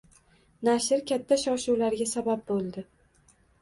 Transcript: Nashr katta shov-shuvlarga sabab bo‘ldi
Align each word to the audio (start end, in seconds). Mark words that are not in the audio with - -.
Nashr 0.69 1.05
katta 1.13 1.39
shov-shuvlarga 1.43 2.11
sabab 2.17 2.45
bo‘ldi 2.53 2.89